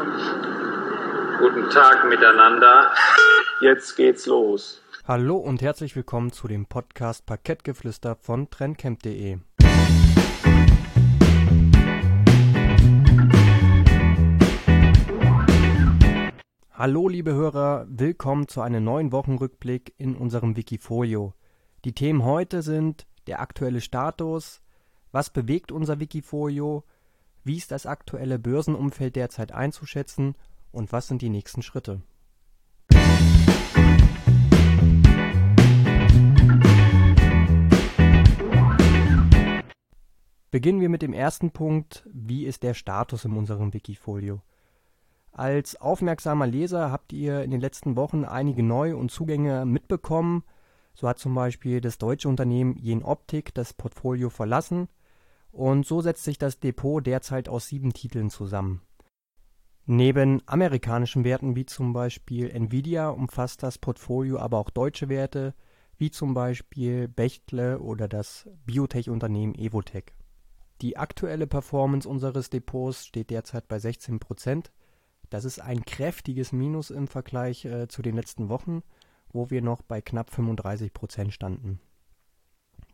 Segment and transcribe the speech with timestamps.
[0.00, 2.90] Guten Tag miteinander.
[3.60, 4.82] Jetzt geht's los.
[5.06, 9.40] Hallo und herzlich willkommen zu dem Podcast Parkettgeflüster von Trendcamp.de.
[16.72, 21.34] Hallo liebe Hörer, willkommen zu einem neuen Wochenrückblick in unserem Wikifolio.
[21.84, 24.62] Die Themen heute sind der aktuelle Status,
[25.12, 26.84] was bewegt unser Wikifolio,
[27.42, 30.34] wie ist das aktuelle Börsenumfeld derzeit einzuschätzen
[30.72, 32.02] und was sind die nächsten Schritte?
[40.50, 44.42] Beginnen wir mit dem ersten Punkt, wie ist der Status in unserem Wikifolio?
[45.32, 50.42] Als aufmerksamer Leser habt ihr in den letzten Wochen einige Neu- und Zugänge mitbekommen.
[50.92, 54.88] So hat zum Beispiel das deutsche Unternehmen Jen Optik das Portfolio verlassen
[55.52, 58.82] und so setzt sich das Depot derzeit aus sieben Titeln zusammen.
[59.86, 65.54] Neben amerikanischen Werten wie zum Beispiel Nvidia umfasst das Portfolio aber auch deutsche Werte
[65.96, 70.14] wie zum Beispiel Bechtle oder das Biotech-Unternehmen Evotech.
[70.80, 74.72] Die aktuelle Performance unseres Depots steht derzeit bei 16 Prozent.
[75.28, 78.82] Das ist ein kräftiges Minus im Vergleich äh, zu den letzten Wochen,
[79.32, 81.80] wo wir noch bei knapp 35 Prozent standen.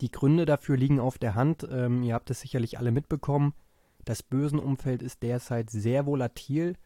[0.00, 1.66] Die Gründe dafür liegen auf der Hand.
[1.70, 3.54] Ähm, ihr habt es sicherlich alle mitbekommen.
[4.04, 6.76] Das Börsenumfeld ist derzeit sehr volatil.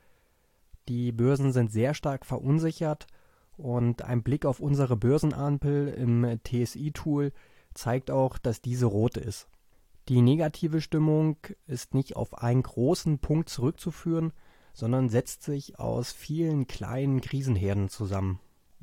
[0.89, 3.07] Die Börsen sind sehr stark verunsichert
[3.57, 7.33] und ein Blick auf unsere Börsenampel im TSI-Tool
[7.73, 9.49] zeigt auch, dass diese rot ist.
[10.09, 14.33] Die negative Stimmung ist nicht auf einen großen Punkt zurückzuführen,
[14.75, 18.41] sondern setzt sich aus vielen kleinen Krisenherden zusammen.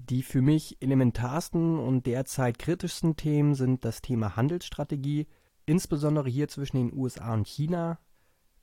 [0.10, 5.28] Die für mich elementarsten und derzeit kritischsten Themen sind das Thema Handelsstrategie,
[5.66, 8.00] insbesondere hier zwischen den USA und China,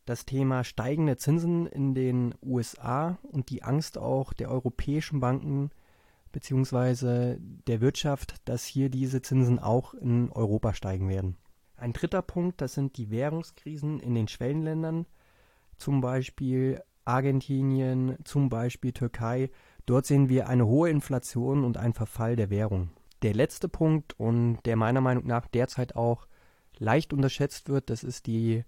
[0.05, 5.71] das Thema steigende Zinsen in den USA und die Angst auch der europäischen Banken
[6.33, 7.37] bzw.
[7.39, 11.37] der Wirtschaft, dass hier diese Zinsen auch in Europa steigen werden.
[11.77, 15.07] Ein dritter Punkt, das sind die Währungskrisen in den Schwellenländern,
[15.77, 19.51] zum Beispiel Argentinien, zum Beispiel Türkei
[19.89, 22.91] Dort sehen wir eine hohe Inflation und einen Verfall der Währung.
[23.23, 26.29] Der letzte Punkt und der meiner Meinung nach derzeit auch
[26.77, 28.65] leicht unterschätzt wird, das ist die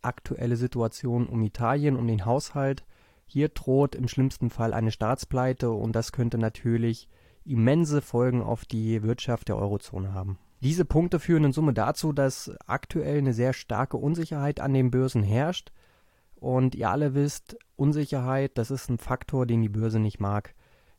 [0.00, 2.84] aktuelle Situation um Italien, um den Haushalt.
[3.26, 7.08] Hier droht im schlimmsten Fall eine Staatspleite und das könnte natürlich
[7.44, 10.38] immense Folgen auf die Wirtschaft der Eurozone haben.
[10.60, 15.24] Diese Punkte führen in Summe dazu, dass aktuell eine sehr starke Unsicherheit an den Börsen
[15.24, 15.72] herrscht.
[16.44, 20.54] Und ihr alle wisst, Unsicherheit, das ist ein Faktor, den die Börse nicht mag.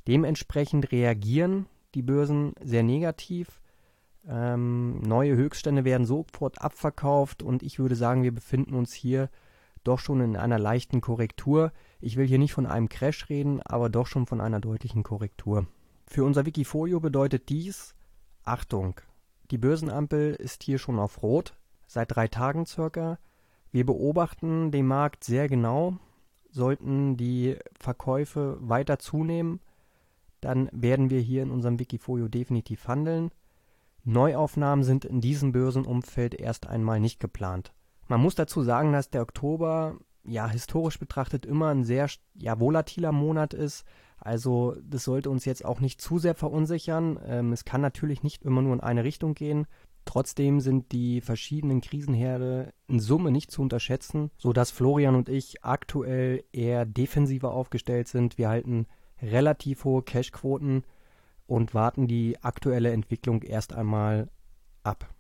[0.08, 3.62] Dementsprechend reagieren die Börsen sehr negativ.
[4.28, 9.30] Ähm, neue Höchststände werden sofort abverkauft und ich würde sagen, wir befinden uns hier
[9.84, 11.72] doch schon in einer leichten Korrektur.
[12.02, 15.68] Ich will hier nicht von einem Crash reden, aber doch schon von einer deutlichen Korrektur.
[16.08, 17.94] Für unser Wikifolio bedeutet dies
[18.46, 19.00] Achtung.
[19.52, 21.54] Die Börsenampel ist hier schon auf Rot,
[21.86, 23.20] seit drei Tagen circa.
[23.72, 25.98] Wir beobachten den Markt sehr genau.
[26.50, 29.60] Sollten die Verkäufe weiter zunehmen,
[30.40, 33.32] dann werden wir hier in unserem Wikifolio definitiv handeln.
[34.04, 37.74] Neuaufnahmen sind in diesem Börsenumfeld erst einmal nicht geplant.
[38.08, 43.12] Man muss dazu sagen, dass der Oktober ja historisch betrachtet immer ein sehr ja, volatiler
[43.12, 43.84] Monat ist.
[44.18, 47.20] Also das sollte uns jetzt auch nicht zu sehr verunsichern.
[47.26, 49.68] Ähm, es kann natürlich nicht immer nur in eine Richtung gehen.
[50.06, 56.44] Trotzdem sind die verschiedenen Krisenherde in Summe nicht zu unterschätzen, sodass Florian und ich aktuell
[56.52, 58.38] eher defensiver aufgestellt sind.
[58.38, 58.86] Wir halten
[59.22, 60.84] relativ hohe Cashquoten
[61.48, 64.30] und warten die aktuelle Entwicklung erst einmal
[64.84, 65.15] ab.